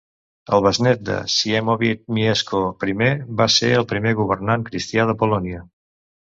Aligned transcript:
El 0.57 0.61
besnét 0.67 1.01
de 1.09 1.17
Siemowit, 1.33 2.01
Mieszko 2.17 2.61
I, 2.93 2.97
va 3.43 3.47
ser 3.57 3.69
el 3.83 3.87
primer 3.93 4.15
governant 4.23 4.67
cristià 4.71 5.07
de 5.13 5.17
Polònia. 5.23 5.63